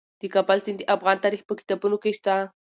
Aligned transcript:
د 0.21 0.23
کابل 0.35 0.57
سیند 0.65 0.77
د 0.87 0.89
افغان 0.95 1.17
تاریخ 1.23 1.41
په 1.45 1.53
کتابونو 1.59 1.97
کې 2.03 2.11
شته. 2.17 2.35